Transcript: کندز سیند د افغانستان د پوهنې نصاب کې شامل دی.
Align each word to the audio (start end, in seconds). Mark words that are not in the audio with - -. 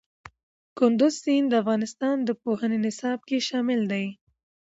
کندز 0.77 1.13
سیند 1.23 1.47
د 1.51 1.53
افغانستان 1.63 2.15
د 2.23 2.29
پوهنې 2.41 2.77
نصاب 2.85 3.19
کې 3.27 3.37
شامل 3.47 3.81
دی. 3.91 4.05